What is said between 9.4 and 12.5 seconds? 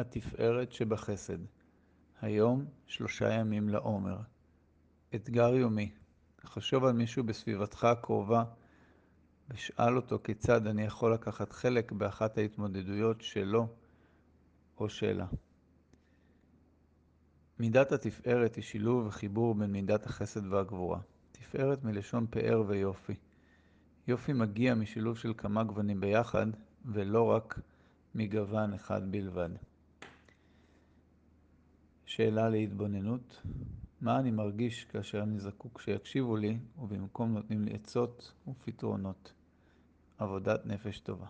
ושאל אותו כיצד אני יכול לקחת חלק באחת